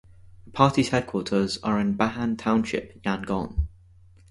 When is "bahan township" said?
1.95-2.99